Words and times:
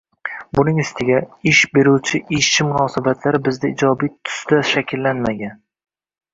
Buning 0.59 0.79
ustiga, 0.83 1.19
ish 1.51 1.59
beruvchi-ishchi 1.75 2.67
munosabatlari 2.71 3.43
bizda 3.49 3.73
ijobiy 3.77 4.13
tusda 4.31 4.63
shakllanmagan 4.73 5.57